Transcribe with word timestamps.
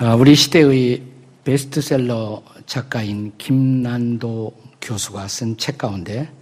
아, 0.00 0.14
우리 0.14 0.36
시대의 0.36 1.02
베스트셀러 1.42 2.44
작가인 2.66 3.32
김난도 3.36 4.56
교수가 4.80 5.26
쓴 5.26 5.56
책 5.56 5.76
가운데 5.76 6.32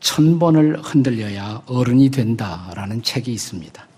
천 0.00 0.38
번을 0.38 0.78
흔들려야 0.82 1.62
어른이 1.64 2.10
된다라는 2.10 3.02
책이 3.02 3.32
있습니다. 3.32 3.88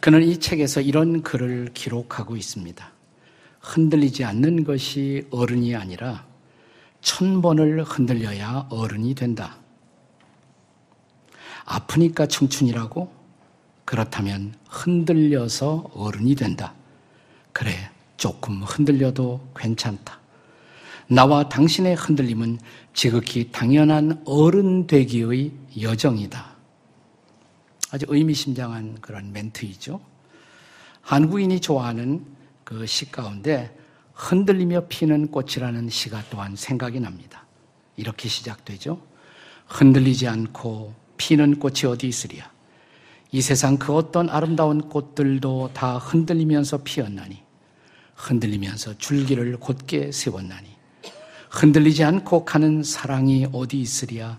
그는 0.00 0.22
이 0.22 0.38
책에서 0.38 0.82
이런 0.82 1.22
글을 1.22 1.70
기록하고 1.72 2.36
있습니다. 2.36 2.86
흔들리지 3.60 4.24
않는 4.24 4.64
것이 4.64 5.26
어른이 5.30 5.74
아니라 5.74 6.26
천 7.00 7.40
번을 7.40 7.82
흔들려야 7.82 8.66
어른이 8.68 9.14
된다. 9.14 9.56
아프니까 11.64 12.26
청춘이라고? 12.26 13.10
그렇다면 13.86 14.54
흔들려서 14.68 15.90
어른이 15.94 16.34
된다. 16.34 16.74
그래, 17.56 17.72
조금 18.18 18.62
흔들려도 18.62 19.48
괜찮다. 19.56 20.20
나와 21.08 21.48
당신의 21.48 21.94
흔들림은 21.94 22.58
지극히 22.92 23.50
당연한 23.50 24.22
어른 24.26 24.86
되기의 24.86 25.52
여정이다. 25.80 26.54
아주 27.92 28.04
의미심장한 28.10 28.98
그런 29.00 29.32
멘트이죠. 29.32 30.02
한국인이 31.00 31.58
좋아하는 31.60 32.26
그 32.62 32.84
시 32.84 33.10
가운데 33.10 33.74
흔들리며 34.12 34.88
피는 34.88 35.30
꽃이라는 35.30 35.88
시가 35.88 36.24
또한 36.28 36.56
생각이 36.56 37.00
납니다. 37.00 37.46
이렇게 37.96 38.28
시작되죠. 38.28 39.00
흔들리지 39.66 40.28
않고 40.28 40.92
피는 41.16 41.58
꽃이 41.58 41.84
어디 41.86 42.06
있으랴. 42.06 42.50
이 43.32 43.40
세상 43.40 43.78
그 43.78 43.94
어떤 43.94 44.28
아름다운 44.28 44.90
꽃들도 44.90 45.70
다 45.72 45.96
흔들리면서 45.96 46.82
피었나니 46.84 47.45
흔들리면서 48.16 48.98
줄기를 48.98 49.58
곧게 49.58 50.10
세웠나니. 50.10 50.68
흔들리지 51.50 52.02
않고 52.02 52.44
가는 52.44 52.82
사랑이 52.82 53.46
어디 53.52 53.80
있으랴? 53.80 54.38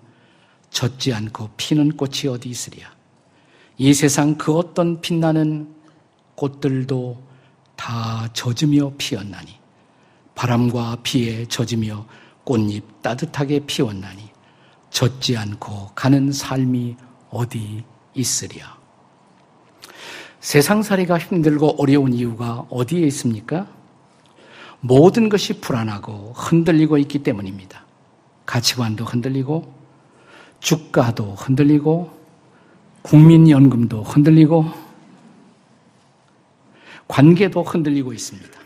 젖지 0.70 1.14
않고 1.14 1.52
피는 1.56 1.95
꽃이 1.95 2.28
어디 2.30 2.50
있으랴? 2.50 2.92
이 3.78 3.94
세상 3.94 4.38
그 4.38 4.55
어떤 4.55 5.00
빛나는 5.00 5.73
꽃들도 6.36 7.23
다 7.75 8.28
젖으며 8.33 8.94
피었나니. 8.98 9.58
바람과 10.36 10.98
비에 11.03 11.45
젖으며 11.45 12.05
꽃잎 12.44 13.02
따뜻하게 13.02 13.61
피웠나니. 13.61 14.30
젖지 14.89 15.38
않고 15.38 15.92
가는 15.95 16.31
삶이 16.31 16.95
어디 17.30 17.83
있으랴 18.14 18.78
세상살이가 20.48 21.17
힘들고 21.17 21.76
어려운 21.78 22.14
이유가 22.14 22.66
어디에 22.70 23.06
있습니까? 23.08 23.67
모든 24.80 25.28
것이 25.28 25.59
불안하고 25.59 26.31
흔들리고 26.38 26.98
있기 27.00 27.22
때문입니다. 27.22 27.84
가치관도 28.45 29.04
흔들리고, 29.04 29.73
주가도 30.62 31.36
흔들리고, 31.36 32.17
국민연금도 33.02 34.04
흔들리고, 34.04 34.72
관계도 37.09 37.64
흔들리고 37.64 38.14
있습니다. 38.14 38.58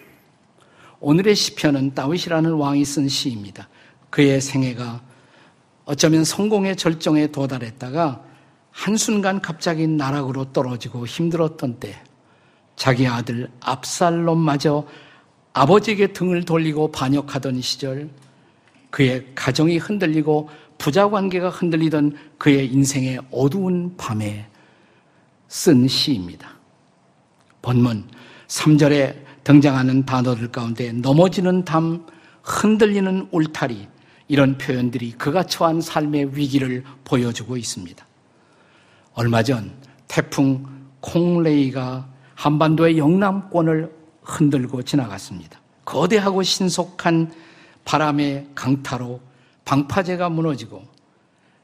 오늘의 0.99 1.35
시편은 1.35 1.95
다윗이라는 1.95 2.53
왕이 2.53 2.85
쓴 2.85 3.07
시입니다. 3.07 3.67
그의 4.11 4.39
생애가 4.39 5.01
어쩌면 5.85 6.25
성공의 6.25 6.75
절정에 6.75 7.31
도달했다가 7.31 8.30
한순간 8.71 9.41
갑자기 9.41 9.87
나락으로 9.87 10.51
떨어지고 10.51 11.05
힘들었던 11.05 11.79
때 11.79 12.01
자기 12.75 13.07
아들 13.07 13.49
압살롬마저 13.59 14.87
아버지에게 15.53 16.13
등을 16.13 16.45
돌리고 16.45 16.91
반역하던 16.91 17.61
시절 17.61 18.09
그의 18.89 19.27
가정이 19.35 19.77
흔들리고 19.77 20.49
부자 20.77 21.09
관계가 21.09 21.49
흔들리던 21.49 22.17
그의 22.37 22.71
인생의 22.71 23.19
어두운 23.31 23.95
밤에 23.97 24.47
쓴 25.47 25.87
시입니다. 25.87 26.49
본문 27.61 28.09
3절에 28.47 29.15
등장하는 29.43 30.05
단어들 30.05 30.51
가운데 30.51 30.91
넘어지는 30.91 31.65
담, 31.65 32.05
흔들리는 32.43 33.27
울타리 33.31 33.87
이런 34.27 34.57
표현들이 34.57 35.11
그가 35.13 35.43
처한 35.43 35.81
삶의 35.81 36.35
위기를 36.35 36.83
보여주고 37.03 37.57
있습니다. 37.57 38.05
얼마 39.13 39.43
전 39.43 39.71
태풍 40.07 40.65
콩레이가 41.01 42.07
한반도의 42.35 42.97
영남권을 42.97 43.93
흔들고 44.23 44.83
지나갔습니다. 44.83 45.59
거대하고 45.85 46.43
신속한 46.43 47.33
바람의 47.85 48.49
강타로 48.55 49.19
방파제가 49.65 50.29
무너지고 50.29 50.83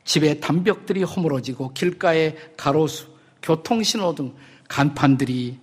집의 0.04 0.40
담벽들이 0.40 1.04
허물어지고 1.04 1.74
길가의 1.74 2.36
가로수, 2.56 3.08
교통신호 3.42 4.16
등 4.16 4.34
간판들이 4.68 5.60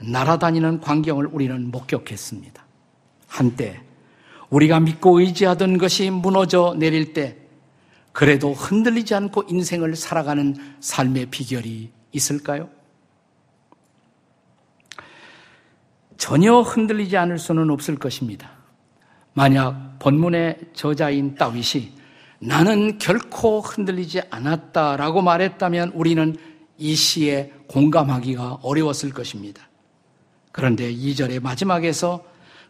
날아다니는 0.00 0.80
광경을 0.80 1.26
우리는 1.26 1.70
목격했습니다. 1.70 2.64
한때 3.26 3.80
우리가 4.50 4.80
믿고 4.80 5.20
의지하던 5.20 5.78
것이 5.78 6.10
무너져 6.10 6.74
내릴 6.78 7.12
때 7.12 7.36
그래도 8.14 8.52
흔들리지 8.52 9.12
않고 9.16 9.42
인생을 9.48 9.96
살아가는 9.96 10.54
삶의 10.78 11.26
비결이 11.26 11.90
있을까요? 12.12 12.70
전혀 16.16 16.60
흔들리지 16.60 17.16
않을 17.16 17.40
수는 17.40 17.70
없을 17.70 17.96
것입니다. 17.96 18.52
만약 19.32 19.98
본문의 19.98 20.58
저자인 20.74 21.34
다윗이 21.34 21.92
나는 22.38 22.98
결코 22.98 23.60
흔들리지 23.60 24.22
않았다라고 24.30 25.20
말했다면 25.20 25.90
우리는 25.94 26.36
이 26.78 26.94
시에 26.94 27.52
공감하기가 27.66 28.60
어려웠을 28.62 29.12
것입니다. 29.12 29.68
그런데 30.52 30.94
2절의 30.94 31.42
마지막에서 31.42 32.24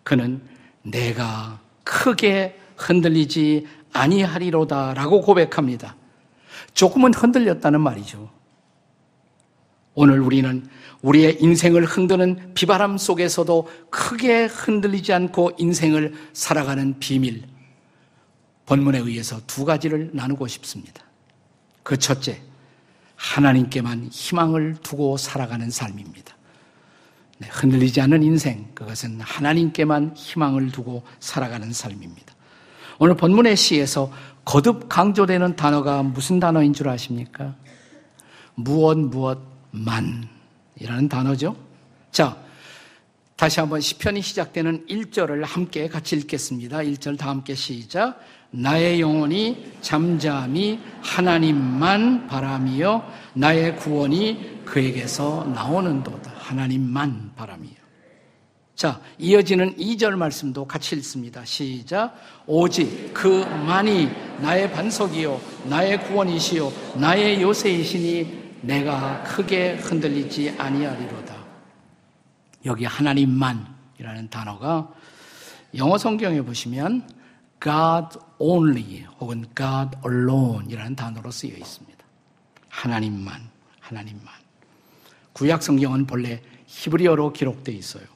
그는 0.04 0.40
내가 0.80 1.60
크게 1.82 2.58
흔들리지 2.76 3.66
아니하리로다라고 3.92 5.20
고백합니다. 5.22 5.96
조금은 6.74 7.14
흔들렸다는 7.14 7.80
말이죠. 7.80 8.30
오늘 9.94 10.20
우리는 10.20 10.66
우리의 11.02 11.38
인생을 11.40 11.84
흔드는 11.84 12.54
비바람 12.54 12.98
속에서도 12.98 13.68
크게 13.90 14.46
흔들리지 14.46 15.12
않고 15.12 15.52
인생을 15.58 16.14
살아가는 16.32 16.98
비밀, 16.98 17.44
본문에 18.66 18.98
의해서 18.98 19.40
두 19.46 19.64
가지를 19.64 20.10
나누고 20.12 20.48
싶습니다. 20.48 21.04
그 21.82 21.96
첫째, 21.98 22.40
하나님께만 23.16 24.08
희망을 24.10 24.76
두고 24.82 25.16
살아가는 25.16 25.70
삶입니다. 25.70 26.34
네, 27.38 27.48
흔들리지 27.48 28.00
않는 28.00 28.22
인생, 28.22 28.66
그것은 28.74 29.20
하나님께만 29.20 30.14
희망을 30.16 30.70
두고 30.72 31.04
살아가는 31.20 31.72
삶입니다. 31.72 32.33
오늘 32.98 33.16
본문의 33.16 33.56
시에서 33.56 34.10
거듭 34.44 34.88
강조되는 34.88 35.56
단어가 35.56 36.02
무슨 36.02 36.38
단어인 36.38 36.72
줄 36.72 36.88
아십니까? 36.88 37.54
무엇 38.54 38.98
무엇만이라는 38.98 41.08
단어죠. 41.08 41.56
자, 42.12 42.36
다시 43.36 43.60
한번 43.60 43.80
시편이 43.80 44.22
시작되는 44.22 44.86
1절을 44.86 45.44
함께 45.44 45.88
같이 45.88 46.16
읽겠습니다. 46.16 46.78
1절 46.78 47.18
다 47.18 47.30
함께 47.30 47.54
시작. 47.54 48.20
나의 48.50 49.00
영혼이 49.00 49.72
잠잠히 49.80 50.78
하나님만 51.02 52.28
바람이요 52.28 53.02
나의 53.34 53.76
구원이 53.76 54.62
그에게서 54.64 55.44
나오는도다. 55.52 56.32
하나님만 56.36 57.32
바람이요. 57.34 57.73
자, 58.74 59.00
이어지는 59.18 59.76
2절 59.76 60.16
말씀도 60.16 60.66
같이 60.66 60.96
읽습니다. 60.96 61.44
시작. 61.44 62.14
오직 62.46 63.14
그만이 63.14 64.10
나의 64.40 64.72
반석이요, 64.72 65.40
나의 65.66 66.02
구원이시요, 66.02 66.72
나의 66.96 67.40
요새이시니 67.40 68.44
내가 68.62 69.22
크게 69.22 69.76
흔들리지 69.76 70.56
아니하리로다. 70.58 71.34
여기 72.64 72.84
하나님만이라는 72.84 74.30
단어가 74.30 74.92
영어 75.76 75.96
성경에 75.96 76.40
보시면 76.40 77.08
God 77.62 78.18
only 78.38 79.04
혹은 79.20 79.44
God 79.56 79.98
alone이라는 80.04 80.96
단어로 80.96 81.30
쓰여 81.30 81.52
있습니다. 81.52 82.04
하나님만, 82.68 83.40
하나님만. 83.80 84.26
구약 85.32 85.62
성경은 85.62 86.06
본래 86.06 86.42
히브리어로 86.66 87.32
기록되어 87.32 87.74
있어요. 87.74 88.13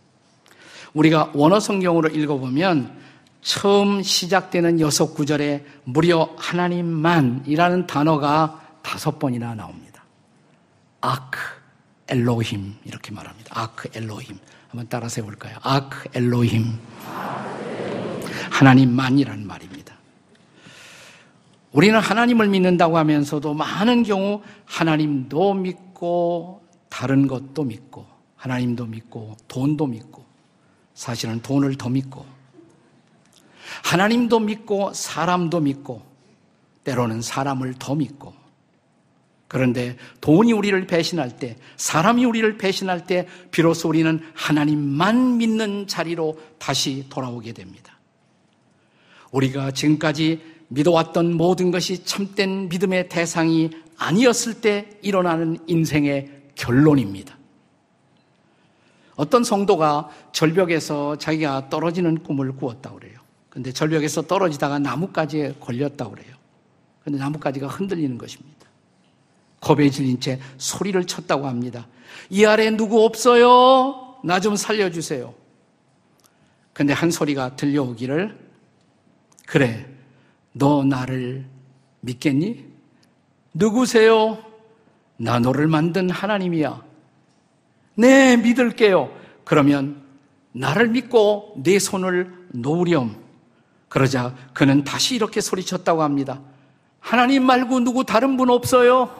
우리가 0.94 1.32
원어 1.34 1.60
성경으로 1.60 2.08
읽어보면 2.08 2.98
처음 3.42 4.02
시작되는 4.02 4.80
여섯 4.80 5.14
구절에 5.14 5.64
무려 5.84 6.30
하나님만이라는 6.36 7.86
단어가 7.86 8.60
다섯 8.82 9.18
번이나 9.18 9.54
나옵니다. 9.54 10.04
아크 11.00 11.38
엘로힘 12.08 12.76
이렇게 12.84 13.12
말합니다. 13.12 13.60
아크 13.60 13.90
엘로힘 13.94 14.38
한번 14.68 14.86
따라서 14.88 15.20
해볼까요? 15.22 15.56
아크 15.62 16.08
엘로힘. 16.14 16.78
하나님만이라는 18.50 19.46
말입니다. 19.46 19.94
우리는 21.72 21.98
하나님을 22.00 22.48
믿는다고 22.48 22.98
하면서도 22.98 23.54
많은 23.54 24.02
경우 24.02 24.42
하나님도 24.64 25.54
믿고 25.54 26.62
다른 26.88 27.26
것도 27.26 27.64
믿고 27.64 28.06
하나님도 28.36 28.86
믿고 28.86 29.36
돈도 29.46 29.86
믿고 29.86 30.24
사실은 30.98 31.40
돈을 31.42 31.76
더 31.76 31.88
믿고 31.88 32.26
하나님도 33.84 34.40
믿고 34.40 34.92
사람도 34.92 35.60
믿고 35.60 36.02
때로는 36.82 37.22
사람을 37.22 37.74
더 37.78 37.94
믿고 37.94 38.34
그런데 39.46 39.96
돈이 40.20 40.52
우리를 40.52 40.86
배신할 40.86 41.38
때, 41.38 41.56
사람이 41.78 42.26
우리를 42.26 42.58
배신할 42.58 43.06
때, 43.06 43.26
비로소 43.50 43.88
우리는 43.88 44.20
하나님만 44.34 45.38
믿는 45.38 45.86
자리로 45.86 46.38
다시 46.58 47.06
돌아오게 47.08 47.54
됩니다. 47.54 47.98
우리가 49.30 49.70
지금까지 49.70 50.42
믿어왔던 50.68 51.32
모든 51.32 51.70
것이 51.70 52.04
참된 52.04 52.68
믿음의 52.68 53.08
대상이 53.08 53.70
아니었을 53.96 54.60
때 54.60 54.90
일어나는 55.00 55.56
인생의 55.66 56.30
결론입니다. 56.54 57.37
어떤 59.18 59.42
성도가 59.42 60.08
절벽에서 60.30 61.16
자기가 61.16 61.70
떨어지는 61.70 62.22
꿈을 62.22 62.52
꾸었다고 62.52 63.00
그래요. 63.00 63.18
근데 63.50 63.72
절벽에서 63.72 64.22
떨어지다가 64.22 64.78
나뭇가지에 64.78 65.56
걸렸다고 65.58 66.12
그래요. 66.12 66.36
근데 67.02 67.18
나뭇가지가 67.18 67.66
흔들리는 67.66 68.16
것입니다. 68.16 68.68
겁에 69.60 69.90
질린 69.90 70.20
채 70.20 70.38
소리를 70.56 71.04
쳤다고 71.04 71.48
합니다. 71.48 71.88
이 72.30 72.44
아래 72.44 72.70
누구 72.70 73.04
없어요? 73.04 74.20
나 74.22 74.38
좀 74.38 74.54
살려주세요. 74.54 75.34
근데 76.72 76.92
한 76.92 77.10
소리가 77.10 77.56
들려오기를, 77.56 78.38
그래, 79.48 79.84
너 80.52 80.84
나를 80.84 81.44
믿겠니? 82.02 82.64
누구세요? 83.52 84.38
나 85.16 85.40
너를 85.40 85.66
만든 85.66 86.08
하나님이야. 86.08 86.87
네, 87.98 88.36
믿을게요. 88.36 89.12
그러면 89.44 90.00
나를 90.52 90.88
믿고 90.88 91.54
내 91.64 91.80
손을 91.80 92.32
놓으렴. 92.52 93.16
그러자 93.88 94.36
그는 94.54 94.84
다시 94.84 95.16
이렇게 95.16 95.40
소리쳤다고 95.40 96.04
합니다. 96.04 96.40
하나님 97.00 97.42
말고 97.42 97.80
누구 97.80 98.04
다른 98.04 98.36
분 98.36 98.50
없어요? 98.50 99.10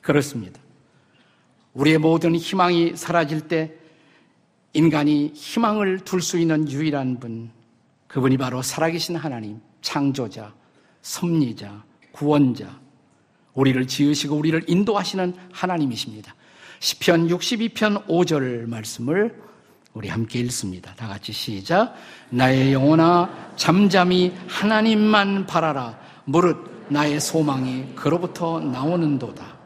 그렇습니다. 0.00 0.58
우리의 1.74 1.98
모든 1.98 2.34
희망이 2.34 2.96
사라질 2.96 3.42
때 3.42 3.74
인간이 4.72 5.32
희망을 5.34 5.98
둘 6.00 6.22
수 6.22 6.38
있는 6.38 6.70
유일한 6.70 7.20
분, 7.20 7.50
그분이 8.06 8.38
바로 8.38 8.62
살아계신 8.62 9.16
하나님, 9.16 9.60
창조자, 9.82 10.54
섭리자, 11.02 11.84
구원자, 12.12 12.80
우리를 13.58 13.88
지으시고 13.88 14.36
우리를 14.36 14.64
인도하시는 14.68 15.34
하나님이십니다. 15.52 16.34
시편 16.78 17.26
62편 17.26 18.06
5절 18.06 18.68
말씀을 18.68 19.34
우리 19.94 20.08
함께 20.08 20.38
읽습니다. 20.40 20.94
다 20.94 21.08
같이 21.08 21.32
시작. 21.32 21.96
나의 22.30 22.72
영혼아 22.72 23.54
잠잠히 23.56 24.32
하나님만 24.46 25.46
바라라. 25.46 25.98
무릇 26.24 26.86
나의 26.88 27.20
소망이 27.20 27.96
그로부터 27.96 28.60
나오는도다. 28.60 29.58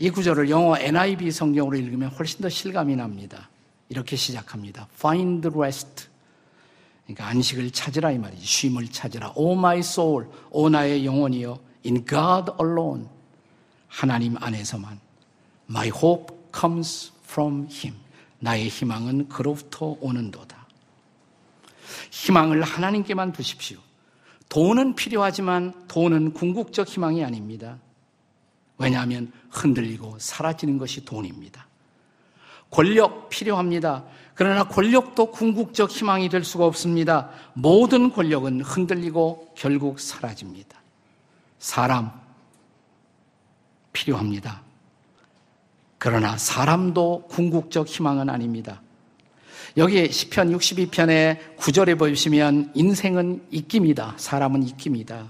이 0.00 0.10
구절을 0.10 0.50
영어 0.50 0.78
NIV 0.78 1.30
성경으로 1.30 1.78
읽으면 1.78 2.10
훨씬 2.10 2.42
더 2.42 2.50
실감이 2.50 2.94
납니다. 2.94 3.48
이렇게 3.88 4.16
시작합니다. 4.16 4.86
Find 4.94 5.48
rest. 5.48 6.08
그러니까 7.06 7.26
안식을 7.28 7.70
찾으라 7.70 8.10
이 8.10 8.18
말이지. 8.18 8.44
쉼을 8.44 8.88
찾으라. 8.88 9.32
O 9.34 9.54
my 9.54 9.78
soul, 9.78 10.26
오 10.50 10.68
나의 10.68 11.06
영혼이여. 11.06 11.67
In 11.88 12.04
God 12.06 12.52
alone. 12.60 13.08
하나님 13.88 14.36
안에서만. 14.36 15.00
My 15.70 15.88
hope 15.88 16.36
comes 16.54 17.12
from 17.24 17.66
Him. 17.70 17.96
나의 18.40 18.68
희망은 18.68 19.28
그로부터 19.28 19.96
오는도다. 20.00 20.66
희망을 22.10 22.62
하나님께만 22.62 23.32
두십시오. 23.32 23.78
돈은 24.50 24.94
필요하지만 24.96 25.88
돈은 25.88 26.34
궁극적 26.34 26.88
희망이 26.88 27.24
아닙니다. 27.24 27.78
왜냐하면 28.76 29.32
흔들리고 29.50 30.18
사라지는 30.18 30.78
것이 30.78 31.04
돈입니다. 31.04 31.66
권력 32.70 33.30
필요합니다. 33.30 34.04
그러나 34.34 34.68
권력도 34.68 35.32
궁극적 35.32 35.90
희망이 35.90 36.28
될 36.28 36.44
수가 36.44 36.66
없습니다. 36.66 37.30
모든 37.54 38.12
권력은 38.12 38.60
흔들리고 38.60 39.52
결국 39.56 39.98
사라집니다. 39.98 40.77
사람 41.58 42.10
필요합니다. 43.92 44.62
그러나 45.98 46.36
사람도 46.38 47.26
궁극적 47.28 47.88
희망은 47.88 48.30
아닙니다. 48.30 48.80
여기 49.76 50.08
10편 50.08 50.56
62편의 50.56 51.56
9절에 51.58 51.98
보시면 51.98 52.72
인생은 52.74 53.46
입김이다. 53.50 54.14
사람은 54.16 54.62
입김이다. 54.62 55.26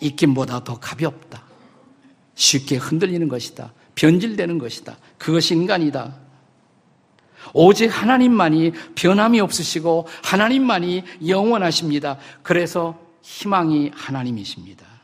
입김보다 0.00 0.64
더 0.64 0.78
가볍다. 0.78 1.42
쉽게 2.34 2.76
흔들리는 2.76 3.26
것이다. 3.28 3.72
변질되는 3.94 4.58
것이다. 4.58 4.96
그것이 5.16 5.54
인간이다. 5.54 6.14
오직 7.52 7.86
하나님만이 7.86 8.72
변함이 8.94 9.40
없으시고 9.40 10.06
하나님만이 10.22 11.04
영원하십니다. 11.26 12.18
그래서 12.42 12.98
희망이 13.22 13.90
하나님이십니다. 13.94 14.97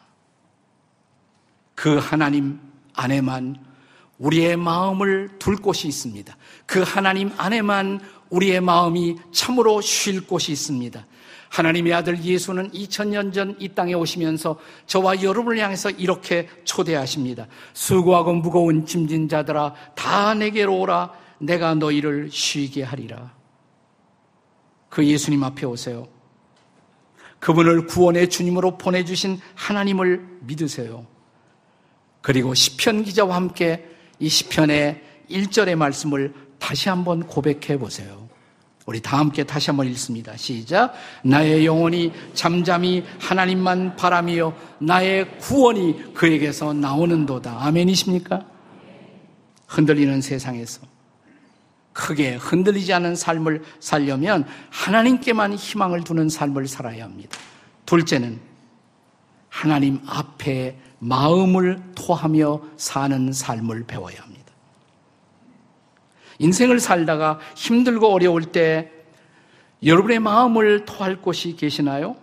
그 1.75 1.99
하나님 1.99 2.61
안에만 2.95 3.57
우리의 4.19 4.57
마음을 4.57 5.31
둘 5.39 5.57
곳이 5.57 5.89
있습니다. 5.89 6.37
그 6.67 6.83
하나님 6.83 7.31
안에만 7.37 8.01
우리의 8.31 8.61
마음이 8.61 9.17
참으로 9.33 9.81
쉴 9.81 10.27
곳이 10.27 10.53
있습니다. 10.53 11.07
하나님의 11.51 11.93
아들 11.93 12.23
예수는 12.23 12.71
2000년 12.73 13.33
전 13.33 13.57
이 13.61 13.69
땅에 13.69 13.95
오시면서 13.95 14.59
저와 14.87 15.23
여러분을 15.23 15.59
향해서 15.63 15.91
이렇게 15.91 16.49
초대하십니다. 16.65 17.47
수고하고 17.73 18.33
무거운 18.35 18.87
짐진 18.87 19.29
자들아 19.29 19.75
다 19.95 20.35
내게로 20.35 20.81
오라 20.81 21.13
내가 21.39 21.75
너희를 21.75 22.31
쉬게 22.31 22.83
하리라. 22.83 23.33
그 24.89 25.05
예수님 25.05 25.43
앞에 25.45 25.67
오세요. 25.67 26.09
그분을 27.39 27.87
구원의 27.87 28.31
주님으로 28.31 28.79
보내주신 28.79 29.41
하나님을 29.55 30.39
믿으세요. 30.41 31.07
그리고 32.25 32.55
시편 32.55 33.05
기자와 33.05 33.37
함께 33.37 33.87
이 34.19 34.31
시편의 34.31 34.99
1절의 35.31 35.75
말씀을 35.75 36.33
다시 36.59 36.89
한번 36.89 37.23
고백해 37.27 37.77
보세요. 37.79 38.31
우리 38.87 39.03
다 39.03 39.19
함께 39.19 39.45
다시 39.45 39.69
한번 39.69 39.89
읽습니다. 39.89 40.35
시작. 40.35 40.95
나의 41.23 41.67
영혼이 41.67 42.13
잠잠히 42.33 43.05
하나님만 43.21 43.97
바라며 43.97 44.55
나의 44.79 45.37
구원이 45.37 46.15
그에게서 46.15 46.73
나오는도다. 46.73 47.59
아멘이십니까? 47.67 48.47
흔들리는 49.67 50.23
세상에서 50.23 50.81
크게 51.93 52.37
흔들리지 52.37 52.91
않은 52.95 53.17
삶을 53.17 53.63
살려면 53.81 54.47
하나님께만 54.71 55.53
희망을 55.57 56.05
두는 56.05 56.31
삶을 56.31 56.69
살아야 56.69 57.05
합니다. 57.05 57.39
둘째는 57.85 58.41
하나님 59.51 60.01
앞에 60.07 60.84
마음을 60.99 61.83
토하며 61.95 62.61
사는 62.77 63.33
삶을 63.33 63.85
배워야 63.87 64.17
합니다. 64.21 64.45
인생을 66.39 66.81
살다가 66.81 67.39
힘들고 67.57 68.09
어려울 68.09 68.47
때 68.47 68.91
여러분의 69.85 70.19
마음을 70.19 70.85
토할 70.85 71.21
곳이 71.21 71.57
계시나요? 71.57 72.17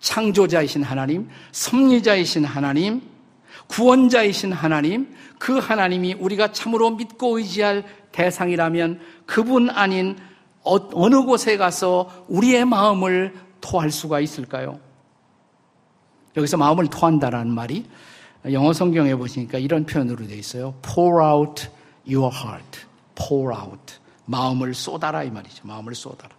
창조자이신 0.00 0.82
하나님, 0.82 1.28
섭리자이신 1.52 2.44
하나님, 2.44 3.02
구원자이신 3.68 4.52
하나님, 4.52 5.14
그 5.38 5.58
하나님이 5.58 6.14
우리가 6.14 6.52
참으로 6.52 6.90
믿고 6.90 7.38
의지할 7.38 7.84
대상이라면 8.12 9.00
그분 9.26 9.70
아닌 9.70 10.16
어, 10.64 10.76
어느 10.92 11.22
곳에 11.22 11.56
가서 11.56 12.26
우리의 12.28 12.64
마음을 12.64 13.34
토할 13.60 13.90
수가 13.90 14.20
있을까요? 14.20 14.80
여기서 16.38 16.56
마음을 16.56 16.86
토한다라는 16.86 17.52
말이 17.52 17.84
영어 18.50 18.72
성경에 18.72 19.14
보시니까 19.14 19.58
이런 19.58 19.84
표현으로 19.84 20.26
되어 20.26 20.36
있어요. 20.36 20.74
pour 20.82 21.22
out 21.22 21.68
your 22.06 22.34
heart. 22.34 22.80
pour 23.14 23.52
out. 23.54 23.94
마음을 24.24 24.74
쏟아라 24.74 25.24
이 25.24 25.30
말이죠. 25.30 25.66
마음을 25.66 25.94
쏟아라. 25.94 26.34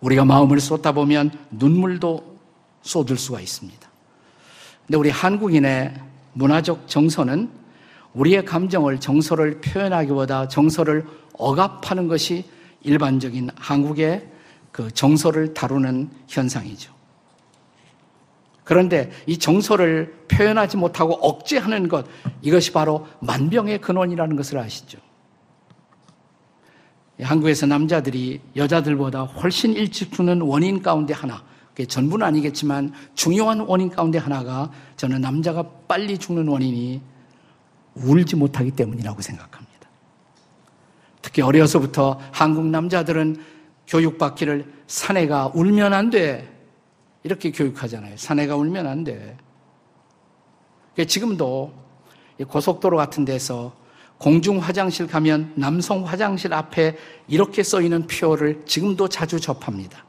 우리가 0.00 0.24
마음을 0.24 0.60
쏟다 0.60 0.92
보면 0.92 1.30
눈물도 1.50 2.36
쏟을 2.82 3.16
수가 3.16 3.40
있습니다. 3.40 3.88
근데 4.86 4.98
우리 4.98 5.10
한국인의 5.10 5.94
문화적 6.34 6.86
정서는 6.86 7.50
우리의 8.12 8.44
감정을 8.44 9.00
정서를 9.00 9.60
표현하기보다 9.60 10.48
정서를 10.48 11.06
억압하는 11.32 12.08
것이 12.08 12.44
일반적인 12.82 13.50
한국의 13.56 14.28
그 14.70 14.90
정서를 14.90 15.54
다루는 15.54 16.10
현상이죠. 16.28 16.95
그런데 18.66 19.12
이 19.26 19.38
정서를 19.38 20.12
표현하지 20.26 20.76
못하고 20.76 21.12
억제하는 21.12 21.86
것, 21.86 22.04
이것이 22.42 22.72
바로 22.72 23.06
만병의 23.20 23.80
근원이라는 23.80 24.34
것을 24.34 24.58
아시죠? 24.58 24.98
한국에서 27.22 27.66
남자들이 27.66 28.40
여자들보다 28.56 29.22
훨씬 29.22 29.72
일찍 29.72 30.12
죽는 30.12 30.40
원인 30.40 30.82
가운데 30.82 31.14
하나, 31.14 31.44
전부는 31.86 32.26
아니겠지만 32.26 32.92
중요한 33.14 33.60
원인 33.60 33.88
가운데 33.88 34.18
하나가 34.18 34.72
저는 34.96 35.20
남자가 35.20 35.62
빨리 35.86 36.18
죽는 36.18 36.48
원인이 36.48 37.00
울지 37.94 38.34
못하기 38.34 38.72
때문이라고 38.72 39.22
생각합니다. 39.22 39.88
특히 41.22 41.40
어려서부터 41.40 42.18
한국 42.32 42.66
남자들은 42.66 43.36
교육받기를 43.86 44.72
사내가 44.88 45.52
울면 45.54 45.92
안 45.92 46.10
돼. 46.10 46.55
이렇게 47.26 47.50
교육하잖아요. 47.50 48.16
사내가 48.16 48.54
울면 48.54 48.86
안 48.86 49.02
돼. 49.02 49.36
지금도 51.08 51.74
고속도로 52.46 52.96
같은 52.96 53.24
데서 53.24 53.74
공중 54.16 54.58
화장실 54.58 55.08
가면 55.08 55.54
남성 55.56 56.06
화장실 56.06 56.54
앞에 56.54 56.96
이렇게 57.26 57.64
써 57.64 57.82
있는 57.82 58.06
표를 58.06 58.64
지금도 58.64 59.08
자주 59.08 59.40
접합니다. 59.40 60.04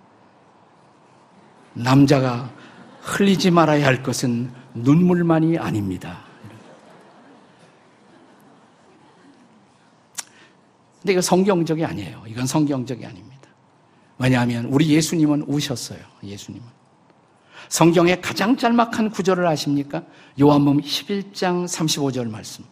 남자가 1.74 2.54
흘리지 3.02 3.50
말아야 3.50 3.88
할 3.88 4.04
것은 4.04 4.52
눈물만이 4.76 5.58
아닙니다. 5.58 6.20
근데 11.02 11.14
이거 11.14 11.22
성경적이 11.22 11.84
아니에요. 11.84 12.24
이건 12.28 12.46
성경적이 12.46 13.08
아닙니다. 13.08 13.50
왜냐하면 14.20 14.66
우리 14.66 14.90
예수님은 14.90 15.46
우셨어요. 15.48 16.00
예수님은. 16.24 16.77
성경의 17.70 18.22
가장 18.22 18.58
짤막한 18.58 19.10
구절을 19.12 19.46
아십니까? 19.48 20.04
요한복음 20.40 20.82
11장 20.82 21.66
35절 21.66 22.30
말씀. 22.30 22.64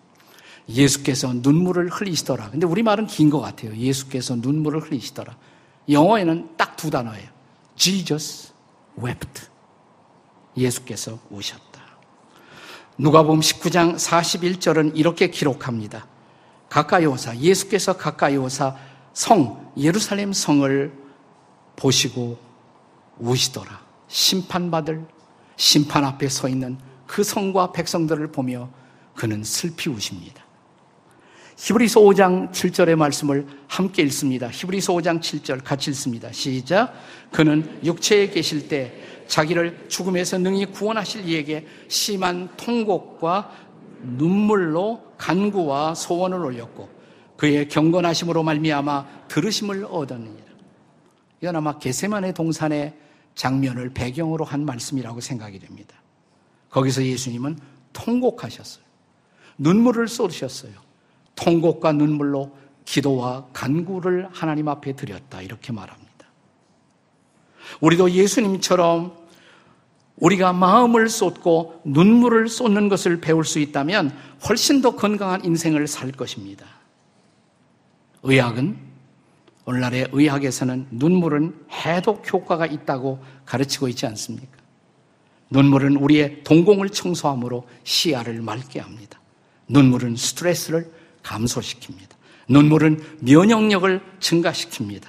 예수께서 0.70 1.32
눈물을 1.34 1.90
흘리시더라. 1.90 2.50
근데 2.50 2.66
우리말은 2.66 3.08
긴 3.08 3.30
것 3.30 3.40
같아요. 3.40 3.75
예수께서 3.75 4.36
눈물을 4.36 4.82
흘리시더라. 4.82 5.36
영어에는 5.90 6.58
딱 6.58 6.75
두 6.75 6.90
단어예요. 6.90 7.28
Jesus 7.75 8.52
wept. 9.02 9.44
예수께서 10.58 11.20
우셨다. 11.30 11.82
누가복음 12.98 13.40
19장 13.42 13.96
41절은 13.96 14.92
이렇게 14.96 15.30
기록합니다. 15.30 16.06
가까이 16.70 17.06
오사 17.06 17.38
예수께서 17.38 17.98
가까이 17.98 18.38
오사 18.38 18.75
성 19.14 19.72
예루살렘 19.78 20.34
성을 20.34 20.94
보시고 21.75 22.38
우시더라. 23.20 23.85
심판받을 24.16 25.06
심판 25.58 26.06
앞에 26.06 26.30
서 26.30 26.48
있는 26.48 26.78
그 27.06 27.22
성과 27.22 27.74
백성들을 27.74 28.32
보며 28.32 28.70
그는 29.14 29.44
슬피 29.44 29.90
우십니다. 29.90 30.46
히브리서 31.58 32.00
5장 32.00 32.52
7절의 32.52 32.96
말씀을 32.96 33.46
함께 33.68 34.04
읽습니다. 34.04 34.50
히브리서 34.50 34.94
5장 34.94 35.20
7절 35.20 35.66
같이 35.66 35.90
읽습니다. 35.92 36.32
시작. 36.32 36.94
그는 37.32 37.80
육체에 37.84 38.30
계실 38.30 38.70
때 38.70 38.94
자기를 39.28 39.88
죽음에서 39.90 40.38
능히 40.38 40.66
구원하실 40.68 41.28
이에게 41.28 41.68
심한 41.90 42.50
통곡과 42.56 43.52
눈물로 44.02 45.04
간구와 45.18 45.94
소원을 45.94 46.40
올렸고 46.40 46.90
그의 47.36 47.68
경건하심으로 47.68 48.44
말미암아 48.44 49.28
들으심을 49.28 49.88
얻었느니라. 49.90 50.46
이건 51.42 51.56
아마 51.58 51.78
게세만의 51.78 52.34
동산의 52.34 53.05
장면을 53.36 53.89
배경으로 53.89 54.46
한 54.46 54.65
말씀이라고 54.65 55.22
생각이 55.22 55.60
됩니다. 55.60 55.96
거기서 56.70 57.04
예수님은 57.04 57.60
통곡하셨어요. 57.94 58.84
눈물을 59.58 60.08
쏟으셨어요. 60.08 60.74
통곡과 61.36 61.94
눈물로 61.94 62.56
기도와 62.86 63.48
간구를 63.54 64.30
하나님 64.32 64.68
앞에 64.68 64.96
드렸다. 64.96 65.42
이렇게 65.42 65.72
말합니다. 65.72 66.06
우리도 67.82 68.12
예수님처럼 68.12 69.25
우리가 70.18 70.54
마음을 70.54 71.10
쏟고 71.10 71.82
눈물을 71.84 72.48
쏟는 72.48 72.88
것을 72.88 73.20
배울 73.20 73.44
수 73.44 73.60
있다면 73.60 74.15
훨씬 74.48 74.82
더 74.82 74.96
건강한 74.96 75.44
인생을 75.44 75.88
살 75.88 76.12
것입니다. 76.12 76.65
의학은 78.24 78.85
오늘날의 79.66 80.10
의학에서는 80.12 80.88
눈물은 80.92 81.66
해독 81.72 82.32
효과가 82.32 82.66
있다고 82.68 83.24
가르치고 83.46 83.88
있지 83.90 84.06
않습니까? 84.06 84.58
눈물은 85.50 85.98
우리의 85.98 86.44
동공을 86.44 86.90
청소함으로 86.90 87.68
시야를 87.84 88.42
맑게 88.42 88.80
합니다. 88.80 89.20
눈물은 89.68 90.16
스트레스를 90.16 90.92
감소시킵니다. 91.24 92.10
눈물은 92.48 93.02
면역력을 93.22 94.02
증가시킵니다. 94.20 95.08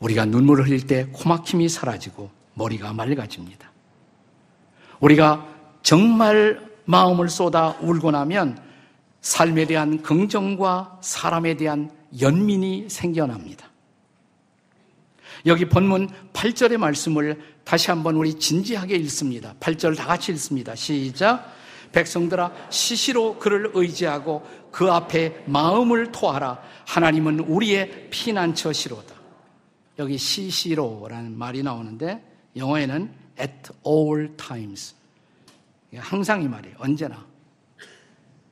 우리가 0.00 0.26
눈물을 0.26 0.66
흘릴 0.66 0.86
때 0.86 1.06
코막힘이 1.12 1.68
사라지고 1.68 2.30
머리가 2.54 2.92
맑아집니다. 2.92 3.72
우리가 5.00 5.46
정말 5.82 6.60
마음을 6.84 7.28
쏟아 7.28 7.76
울고 7.80 8.10
나면 8.10 8.62
삶에 9.22 9.66
대한 9.66 10.02
긍정과 10.02 10.98
사람에 11.00 11.56
대한 11.56 11.90
연민이 12.20 12.88
생겨납니다. 12.88 13.70
여기 15.46 15.66
본문 15.66 16.08
8절의 16.32 16.78
말씀을 16.78 17.40
다시 17.64 17.90
한번 17.90 18.16
우리 18.16 18.38
진지하게 18.38 18.96
읽습니다. 18.96 19.54
8절 19.60 19.96
다 19.96 20.06
같이 20.06 20.32
읽습니다. 20.32 20.74
시작. 20.74 21.52
백성들아 21.92 22.52
시시로 22.70 23.38
그를 23.38 23.70
의지하고 23.74 24.44
그 24.70 24.90
앞에 24.90 25.44
마음을 25.46 26.12
토하라. 26.12 26.60
하나님은 26.86 27.40
우리의 27.40 28.08
피난처시로다. 28.10 29.14
여기 29.98 30.18
시시로라는 30.18 31.38
말이 31.38 31.62
나오는데 31.62 32.22
영어에는 32.56 33.12
at 33.38 33.72
all 33.86 34.36
times. 34.36 34.94
항상 35.96 36.42
이 36.42 36.48
말이에요. 36.48 36.76
언제나. 36.80 37.24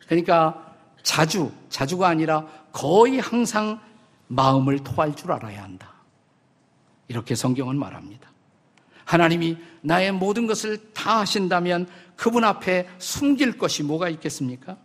그러니까 0.06 0.76
자주, 1.02 1.50
자주가 1.68 2.08
아니라 2.08 2.46
거의 2.72 3.18
항상 3.18 3.80
마음을 4.28 4.78
토할 4.80 5.14
줄 5.14 5.32
알아야 5.32 5.62
한다. 5.62 5.92
이렇게 7.08 7.34
성경은 7.34 7.78
말합니다. 7.78 8.30
하나님이 9.04 9.58
나의 9.82 10.12
모든 10.12 10.46
것을 10.46 10.92
다 10.94 11.20
하신다면 11.20 11.86
그분 12.16 12.44
앞에 12.44 12.88
숨길 12.98 13.58
것이 13.58 13.82
뭐가 13.82 14.08
있겠습니까? 14.08 14.78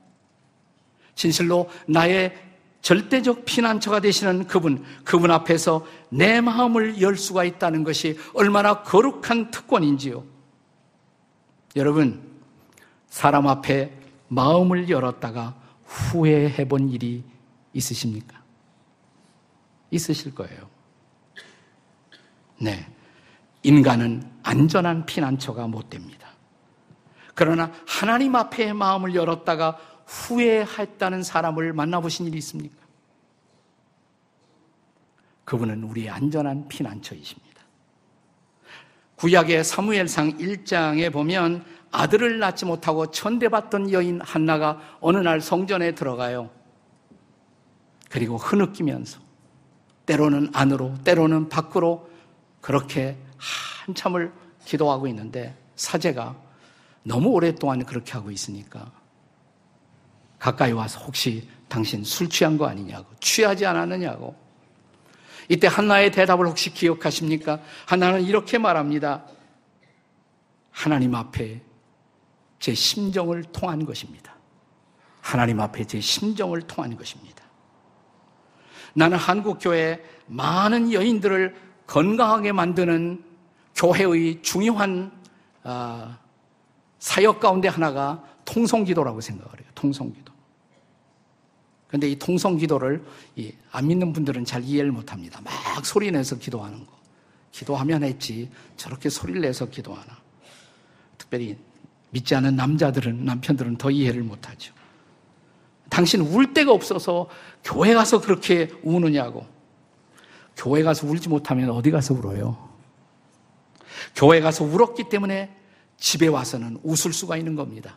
진실로 1.16 1.70
나의 1.88 2.36
절대적 2.82 3.46
피난처가 3.46 4.02
되시는 4.02 4.48
그분, 4.48 4.84
그분 5.04 5.32
앞에서 5.32 5.86
내 6.10 6.42
마음을 6.42 7.02
열 7.02 7.18
수가 7.18 7.44
있다는 7.44 7.84
것이 7.84 8.18
얼마나 8.34 8.84
거룩한 8.84 9.52
특권인지요. 9.52 10.24
여러분, 11.76 12.22
사람 13.08 13.48
앞에 13.48 13.92
마음을 14.28 14.90
열었다가 14.90 15.56
후회해 15.86 16.68
본 16.68 16.90
일이 16.90 17.24
있으십니까? 17.78 18.42
있으실 19.92 20.34
거예요. 20.34 20.70
네. 22.60 22.88
인간은 23.64 24.24
안전한 24.44 25.06
피난처가 25.06 25.68
못 25.68 25.90
됩니다. 25.90 26.28
그러나 27.36 27.72
하나님 27.86 28.36
앞에 28.36 28.74
마음을 28.74 29.14
열었다가 29.14 29.78
후회했다는 30.06 31.22
사람을 31.22 31.74
만나보신 31.74 32.26
일이 32.26 32.38
있습니까? 32.40 32.76
그분은 35.46 35.84
우리의 35.84 36.10
안전한 36.10 36.68
피난처이십니다. 36.68 37.48
구약의 39.16 39.64
사무엘상 39.64 40.38
1장에 40.38 41.12
보면 41.12 41.64
아들을 41.92 42.40
낳지 42.40 42.66
못하고 42.66 43.12
천대받던 43.12 43.92
여인 43.92 44.22
한나가 44.22 44.80
어느 45.00 45.18
날 45.18 45.42
성전에 45.42 45.96
들어가요. 45.96 46.57
그리고 48.18 48.36
흐느끼면서 48.38 49.20
때로는 50.08 50.50
안으로 50.52 50.96
때로는 51.04 51.50
밖으로 51.50 52.10
그렇게 52.62 53.16
한참을 53.86 54.34
기도하고 54.66 55.06
있는데 55.10 55.56
사제가 55.76 56.36
너무 57.04 57.30
오랫동안 57.30 57.86
그렇게 57.86 58.14
하고 58.14 58.32
있으니까 58.32 58.92
가까이 60.40 60.72
와서 60.72 61.00
혹시 61.02 61.48
당신 61.68 62.04
술 62.04 62.28
취한 62.28 62.58
거 62.58 62.66
아니냐고, 62.66 63.06
취하지 63.20 63.68
않았느냐고. 63.68 64.36
이때 65.48 65.68
한나의 65.68 66.12
대답을 66.12 66.48
혹시 66.48 66.74
기억하십니까? 66.74 67.60
한나는 67.86 68.24
이렇게 68.24 68.58
말합니다. 68.58 69.26
하나님 70.72 71.14
앞에 71.14 71.62
제 72.58 72.74
심정을 72.74 73.44
통한 73.44 73.86
것입니다. 73.86 74.34
하나님 75.22 75.60
앞에 75.60 75.86
제 75.86 76.02
심정을 76.02 76.64
통한 76.64 76.98
것입니다. 76.98 77.47
나는 78.98 79.16
한국 79.16 79.60
교회 79.62 80.04
많은 80.26 80.92
여인들을 80.92 81.56
건강하게 81.86 82.52
만드는 82.52 83.24
교회의 83.76 84.42
중요한 84.42 85.12
아, 85.62 86.18
사역 86.98 87.40
가운데 87.40 87.68
하나가 87.68 88.24
통성기도라고 88.44 89.22
생각을 89.22 89.60
해요. 89.60 89.68
통성기도. 89.76 90.34
그런데 91.88 92.10
이 92.10 92.18
통성기도를 92.18 93.06
안 93.72 93.88
믿는 93.88 94.14
분들은 94.14 94.46
잘 94.46 94.64
이해를 94.64 94.92
못합니다. 94.92 95.42
막 95.42 95.54
소리 95.86 96.10
내서 96.10 96.36
기도하는 96.36 96.84
거. 96.84 96.92
기도하면 97.52 98.04
했지 98.04 98.50
저렇게 98.78 99.10
소리를 99.10 99.42
내서 99.42 99.70
기도하나. 99.70 100.18
특별히 101.20 101.56
믿지 102.10 102.34
않은 102.34 102.56
남자들은 102.56 103.26
남편들은 103.26 103.78
더 103.78 103.92
이해를 103.92 104.24
못하죠. 104.24 104.74
당신 105.90 106.22
울 106.22 106.54
데가 106.54 106.72
없어서 106.72 107.30
교회 107.64 107.94
가서 107.94 108.22
그렇게 108.22 108.70
우느냐고. 108.84 109.46
교회 110.56 110.84
가서 110.84 111.08
울지 111.08 111.30
못하면 111.30 111.70
어디 111.70 111.92
가서 111.92 112.14
울어요? 112.14 112.58
교회 114.16 114.42
가서 114.42 114.64
울었기 114.64 115.10
때문에 115.10 115.56
집에 115.98 116.28
와서는 116.28 116.80
웃을 116.84 117.14
수가 117.14 117.38
있는 117.38 117.56
겁니다. 117.56 117.96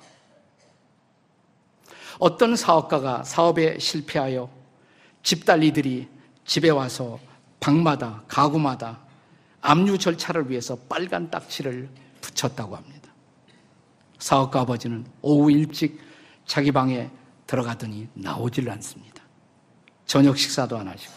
어떤 2.18 2.54
사업가가 2.54 3.24
사업에 3.24 3.78
실패하여 3.78 4.50
집달리들이 5.22 6.08
집에 6.44 6.70
와서 6.70 7.18
방마다 7.60 8.22
가구마다 8.28 9.00
압류 9.62 9.98
절차를 9.98 10.50
위해서 10.50 10.76
빨간 10.88 11.30
딱지를 11.30 11.88
붙였다고 12.20 12.76
합니다. 12.76 13.10
사업가 14.18 14.60
아버지는 14.60 15.06
오후 15.22 15.50
일찍 15.50 15.98
자기 16.46 16.72
방에 16.72 17.10
들어가더니 17.50 18.06
나오질 18.14 18.70
않습니다. 18.70 19.24
저녁 20.06 20.38
식사도 20.38 20.78
안 20.78 20.86
하시고. 20.86 21.12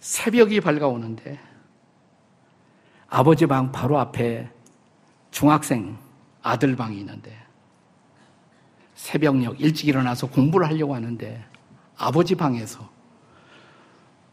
새벽이 0.00 0.62
밝아오는데 0.62 1.38
아버지 3.08 3.44
방 3.44 3.70
바로 3.70 3.98
앞에 3.98 4.50
중학생 5.30 5.98
아들 6.40 6.76
방이 6.76 6.98
있는데 7.00 7.36
새벽녘 8.94 9.60
일찍 9.60 9.88
일어나서 9.88 10.30
공부를 10.30 10.66
하려고 10.66 10.94
하는데 10.94 11.44
아버지 11.98 12.34
방에서 12.34 12.88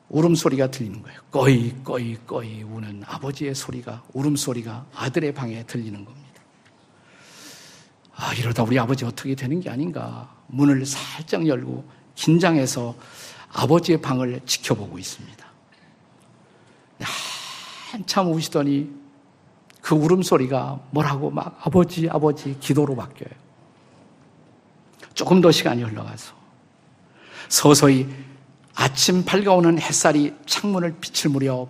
울음소리가 0.07 0.71
들리는 0.71 1.01
거예요. 1.01 1.19
꺼이, 1.29 1.83
꺼이, 1.83 2.15
꺼이 2.25 2.63
우는 2.63 3.03
아버지의 3.05 3.53
소리가, 3.53 4.03
울음소리가 4.13 4.85
아들의 4.95 5.33
방에 5.33 5.63
들리는 5.63 6.05
겁니다. 6.05 6.24
아, 8.15 8.33
이러다 8.33 8.63
우리 8.63 8.79
아버지 8.79 9.05
어떻게 9.05 9.35
되는 9.35 9.59
게 9.59 9.69
아닌가. 9.69 10.33
문을 10.47 10.85
살짝 10.85 11.47
열고 11.47 11.83
긴장해서 12.15 12.95
아버지의 13.51 14.01
방을 14.01 14.41
지켜보고 14.45 14.97
있습니다. 14.97 15.45
한참 17.91 18.31
우시더니 18.31 18.89
그 19.81 19.95
울음소리가 19.95 20.79
뭐라고 20.91 21.29
막 21.29 21.59
아버지, 21.61 22.09
아버지 22.09 22.57
기도로 22.59 22.95
바뀌어요. 22.95 23.29
조금 25.13 25.41
더 25.41 25.51
시간이 25.51 25.83
흘러가서 25.83 26.33
서서히 27.47 28.07
아침 28.73 29.23
밝아오는 29.23 29.79
햇살이 29.79 30.33
창문을 30.45 30.97
비칠 30.99 31.29
무렵 31.29 31.69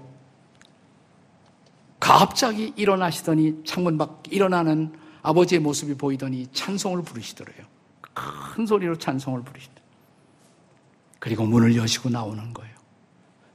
갑자기 1.99 2.73
일어나시더니 2.75 3.63
창문 3.65 3.97
밖 3.97 4.23
일어나는 4.29 5.04
아버지의 5.25 5.59
모습이 5.59 5.95
보이더니 5.95 6.47
찬송을 6.53 7.01
부르시더래요. 7.01 7.65
큰 8.13 8.65
소리로 8.65 8.97
찬송을 8.97 9.41
부르시더래요. 9.43 9.85
그리고 11.19 11.45
문을 11.45 11.75
여시고 11.75 12.09
나오는 12.09 12.53
거예요. 12.53 12.75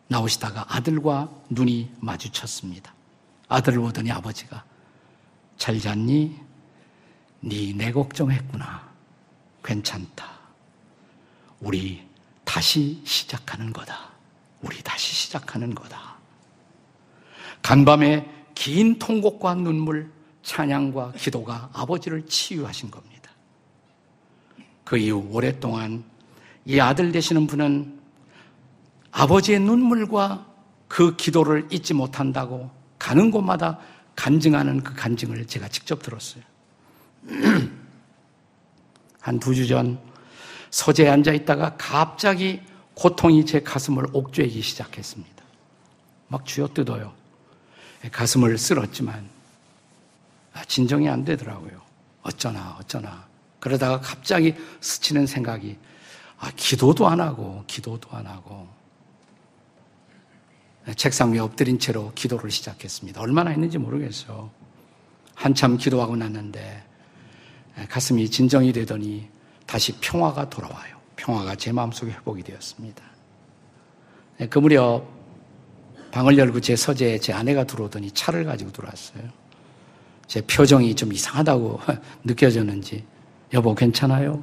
나오시다가 0.08 0.66
아들과 0.74 1.30
눈이 1.48 1.92
마주쳤습니다. 2.00 2.92
아들을 3.48 3.80
보더니 3.80 4.10
아버지가 4.10 4.64
잘 5.56 5.78
잤니? 5.78 6.36
네 7.42 7.72
내 7.72 7.92
걱정했구나. 7.92 8.90
괜찮다. 9.62 10.28
우리 11.60 12.06
다시 12.44 13.00
시작하는 13.04 13.72
거다. 13.72 14.10
우리 14.60 14.82
다시 14.82 15.14
시작하는 15.14 15.74
거다. 15.74 16.16
간밤에 17.62 18.28
긴 18.54 18.98
통곡과 18.98 19.54
눈물, 19.54 20.10
찬양과 20.42 21.12
기도가 21.16 21.70
아버지를 21.72 22.26
치유하신 22.26 22.90
겁니다. 22.90 23.30
그 24.84 24.96
이후 24.98 25.26
오랫동안 25.30 26.04
이 26.64 26.80
아들 26.80 27.12
되시는 27.12 27.46
분은 27.46 27.98
아버지의 29.12 29.60
눈물과 29.60 30.46
그 30.88 31.16
기도를 31.16 31.68
잊지 31.70 31.94
못한다고 31.94 32.70
가는 32.98 33.30
곳마다 33.30 33.78
간증하는 34.16 34.82
그 34.82 34.94
간증을 34.94 35.46
제가 35.46 35.68
직접 35.68 36.02
들었어요. 36.02 36.42
한 39.20 39.38
두 39.38 39.52
주 39.54 39.66
전 39.66 39.98
서재에 40.70 41.08
앉아 41.08 41.32
있다가 41.32 41.76
갑자기 41.76 42.60
고통이 42.94 43.44
제 43.46 43.60
가슴을 43.60 44.06
옥죄기 44.12 44.62
시작했습니다. 44.62 45.44
막 46.28 46.46
쥐어뜯어요. 46.46 47.12
가슴을 48.12 48.56
쓸었지만 48.56 49.14
아, 49.16 49.39
진정이 50.64 51.08
안 51.08 51.24
되더라고요. 51.24 51.80
어쩌나 52.22 52.76
어쩌나. 52.80 53.28
그러다가 53.58 54.00
갑자기 54.00 54.54
스치는 54.80 55.26
생각이 55.26 55.78
아, 56.38 56.50
기도도 56.56 57.06
안 57.06 57.20
하고 57.20 57.62
기도도 57.66 58.08
안 58.16 58.26
하고 58.26 58.68
책상 60.96 61.32
위에 61.32 61.38
엎드린 61.38 61.78
채로 61.78 62.12
기도를 62.14 62.50
시작했습니다. 62.50 63.20
얼마나 63.20 63.50
했는지 63.50 63.78
모르겠어. 63.78 64.50
한참 65.34 65.76
기도하고 65.76 66.16
났는데 66.16 66.82
가슴이 67.88 68.30
진정이 68.30 68.72
되더니 68.72 69.28
다시 69.66 69.92
평화가 70.00 70.50
돌아와요. 70.50 70.98
평화가 71.16 71.54
제 71.56 71.70
마음속에 71.70 72.12
회복이 72.12 72.42
되었습니다. 72.42 73.02
네, 74.38 74.48
그 74.48 74.58
무렵 74.58 75.06
방을 76.10 76.38
열고 76.38 76.60
제 76.60 76.74
서재에 76.74 77.18
제 77.18 77.32
아내가 77.32 77.64
들어오더니 77.64 78.10
차를 78.12 78.44
가지고 78.44 78.72
들어왔어요. 78.72 79.22
제 80.30 80.40
표정이 80.42 80.94
좀 80.94 81.12
이상하다고 81.12 81.80
느껴졌는지 82.22 83.04
여보 83.52 83.74
괜찮아요? 83.74 84.40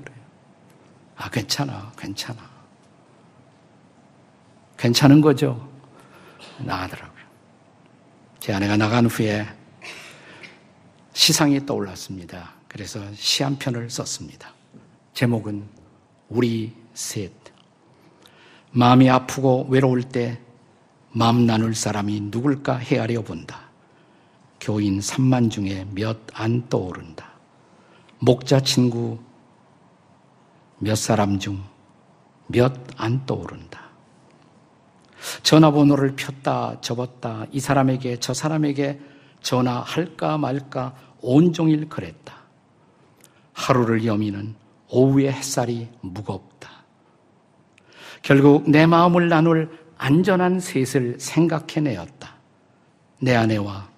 아 1.15 1.30
괜찮아 1.30 1.93
괜찮아 1.97 2.38
괜찮은 4.76 5.21
거죠. 5.21 5.65
나가더라고요. 6.58 7.23
제 8.41 8.52
아내가 8.52 8.76
나간 8.76 9.06
후에 9.06 9.47
시상이 11.13 11.65
떠올랐습니다. 11.65 12.52
그래서 12.67 13.00
시 13.13 13.43
한 13.45 13.58
편을 13.58 13.89
썼습니다. 13.89 14.54
제목은 15.13 15.63
우리 16.28 16.73
셋. 16.95 17.32
마음이 18.71 19.10
아프고 19.10 19.67
외로울 19.69 20.04
때 20.04 20.38
마음 21.13 21.45
나눌 21.45 21.73
사람이 21.73 22.19
누굴까 22.23 22.76
헤아려 22.80 23.21
본다. 23.21 23.66
교인 24.60 25.00
3만 25.00 25.50
중에 25.52 25.86
몇 25.93 26.17
안 26.34 26.67
떠오른다. 26.70 27.32
목자 28.20 28.62
친구 28.62 29.20
몇 30.80 30.96
사람 30.96 31.39
중 31.39 31.63
몇 32.54 32.74
안 32.98 33.26
떠오른다. 33.26 33.88
전화번호를 35.43 36.15
폈다 36.15 36.80
접었다 36.82 37.46
이 37.52 37.60
사람에게 37.60 38.17
저 38.20 38.34
사람에게 38.34 39.00
전화할까 39.41 40.38
말까 40.38 40.96
온종일 41.22 41.89
그랬다. 41.89 42.36
하루를 43.54 44.06
여미는 44.06 44.56
오후의 44.89 45.34
햇살이 45.34 45.89
무겁다. 46.02 46.70
결국 48.22 48.70
내 48.70 48.86
마음을 48.86 49.28
나눌 49.30 49.70
안전한 49.98 50.60
셋을 50.60 51.20
생각해내었다. 51.20 52.36
내 53.20 53.36
아내와 53.36 53.89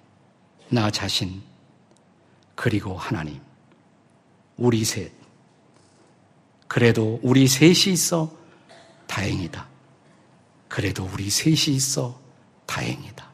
나 0.70 0.90
자신, 0.90 1.42
그리고 2.54 2.96
하나님. 2.96 3.40
우리 4.56 4.84
셋. 4.84 5.10
그래도 6.68 7.18
우리 7.22 7.48
셋이 7.48 7.92
있어 7.92 8.30
다행이다. 9.06 9.66
그래도 10.68 11.08
우리 11.12 11.28
셋이 11.28 11.74
있어 11.76 12.20
다행이다. 12.66 13.28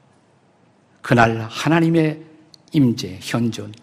그날 1.02 1.46
하나님의 1.50 2.22
임재, 2.72 3.18
현존, 3.20 3.74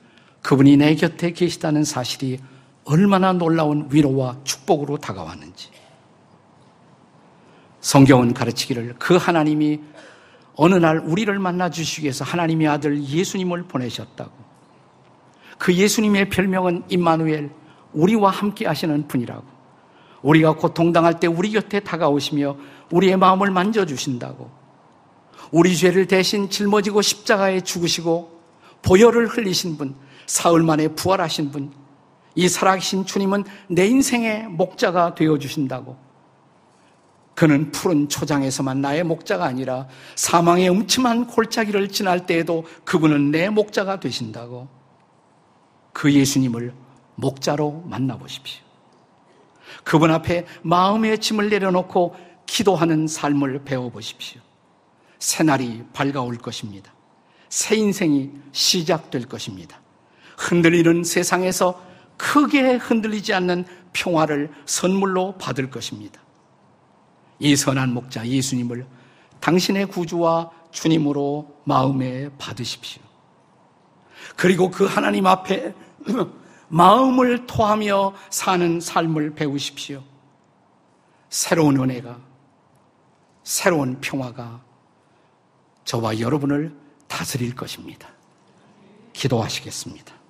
그분이 0.42 0.78
내 0.78 0.96
곁에 0.96 1.32
계시다는 1.32 1.84
사실이 1.84 2.40
얼마나 2.86 3.32
놀라운 3.32 3.88
위로와 3.92 4.40
축복으로 4.44 4.98
다가왔는지. 4.98 5.70
성경은 7.82 8.34
가르치기를 8.34 8.96
그 8.98 9.16
하나님이 9.16 9.80
어느 10.56 10.76
날 10.76 11.00
우리를 11.00 11.38
만나 11.40 11.70
주시기 11.70 12.04
위해서 12.04 12.24
하나님의 12.24 12.68
아들 12.68 13.04
예수님을 13.04 13.64
보내셨다고. 13.64 14.32
그 15.58 15.74
예수님의 15.74 16.30
별명은 16.30 16.84
임마누엘, 16.90 17.50
우리와 17.94 18.32
함께 18.32 18.68
하시는 18.68 19.08
분이라고. 19.08 19.44
우리가 20.22 20.56
고통당할 20.56 21.20
때 21.20 21.28
우리 21.28 21.52
곁에 21.52 21.80
다가오시며 21.80 22.56
우리의 22.92 23.18
마음을 23.18 23.52
만져주신다고. 23.52 24.50
우리 25.52 25.76
죄를 25.76 26.08
대신 26.08 26.50
짊어지고 26.50 27.02
십자가에 27.02 27.62
죽으시고 27.62 28.42
보혈을 28.82 29.28
흘리신 29.28 29.78
분, 29.78 29.96
사흘 30.26 30.64
만에 30.64 30.90
부활하신 30.90 31.52
분, 31.52 31.72
이 32.36 32.48
살아계신 32.48 33.06
주님은 33.06 33.44
내 33.70 33.86
인생의 33.88 34.48
목자가 34.48 35.14
되어 35.16 35.38
주신다고. 35.38 35.98
그는 37.36 37.72
푸른 37.72 38.10
초장에서만 38.10 38.82
나의 38.82 39.04
목자가 39.04 39.46
아니라 39.46 39.88
사망의 40.16 40.70
음침한 40.70 41.28
골짜기를 41.28 41.90
지날 41.90 42.26
때에도 42.26 42.66
그분은 42.84 43.32
내 43.32 43.50
목자가 43.50 44.00
되신다고. 44.00 44.68
그 45.94 46.14
예수님을 46.14 46.74
목자로 47.16 47.84
만나보십시오. 47.88 48.64
그분 49.84 50.12
앞에 50.12 50.46
마음의 50.62 51.20
짐을 51.20 51.50
내려놓고 51.50 52.16
기도하는 52.46 53.08
삶을 53.08 53.64
배워보십시오. 53.64 54.42
새날이 55.20 55.84
밝아올 55.94 56.38
것입니다. 56.38 56.94
새 57.50 57.76
인생이 57.76 58.32
시작될 58.52 59.28
것입니다. 59.28 59.80
흔들리는 60.38 61.04
세상에서 61.04 61.82
크게 62.18 62.76
흔들리지 62.76 63.34
않는 63.34 63.66
평화를 63.94 64.52
선물로 64.66 65.38
받을 65.38 65.70
것입니다. 65.70 66.22
이 67.40 67.56
선한 67.56 67.94
목자 67.94 68.28
예수님을 68.28 68.86
당신의 69.40 69.88
구주와 69.88 70.52
주님으로 70.72 71.62
마음에 71.66 72.30
받으십시오. 72.38 73.02
그리고 74.36 74.72
그 74.72 74.86
하나님 74.86 75.28
앞에 75.28 75.74
마음을 76.70 77.46
토하며 77.46 78.14
사는 78.30 78.80
삶을 78.80 79.36
배우십시오. 79.36 80.04
새로운 81.30 81.80
은혜가, 81.80 82.18
새로운 83.44 84.00
평화가 84.02 84.62
저와 85.86 86.20
여러분을 86.20 86.76
다스릴 87.08 87.56
것입니다. 87.56 88.08
기도하시겠습니다. 89.14 90.23